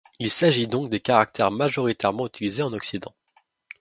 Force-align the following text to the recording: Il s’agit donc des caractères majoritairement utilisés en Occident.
Il 0.17 0.31
s’agit 0.31 0.65
donc 0.65 0.89
des 0.89 0.99
caractères 0.99 1.51
majoritairement 1.51 2.25
utilisés 2.25 2.63
en 2.63 2.73
Occident. 2.73 3.13